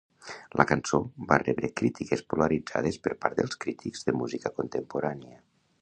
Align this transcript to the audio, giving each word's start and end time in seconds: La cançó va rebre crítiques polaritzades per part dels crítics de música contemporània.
La 0.59 0.63
cançó 0.69 0.99
va 1.31 1.37
rebre 1.43 1.69
crítiques 1.81 2.25
polaritzades 2.35 2.99
per 3.09 3.15
part 3.27 3.41
dels 3.43 3.61
crítics 3.67 4.09
de 4.09 4.19
música 4.23 4.55
contemporània. 4.61 5.41